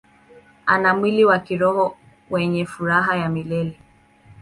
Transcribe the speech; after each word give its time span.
Ana 0.65 0.93
mwili 0.95 1.25
wa 1.25 1.39
kiroho 1.39 1.97
wenye 2.29 2.65
furaha 2.65 3.15
ya 3.15 3.29
milele. 3.29 3.79